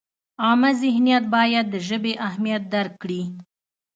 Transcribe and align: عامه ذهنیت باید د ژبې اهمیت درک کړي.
عامه 0.43 0.69
ذهنیت 0.83 1.23
باید 1.35 1.65
د 1.69 1.75
ژبې 1.87 2.13
اهمیت 2.27 2.63
درک 2.73 2.93
کړي. 3.03 3.21